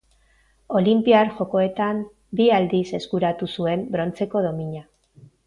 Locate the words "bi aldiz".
2.41-2.83